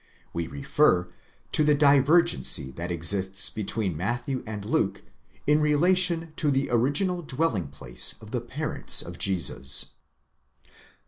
[0.33, 1.11] We refer
[1.51, 5.03] to the diver gency that exists between Matthew and Luke,
[5.45, 9.91] in relation to the original dwelling place of the parents of Jesus.